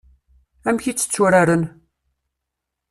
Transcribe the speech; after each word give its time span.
Amek 0.67 0.85
i 0.85 0.93
tt-tturaren? 0.93 1.63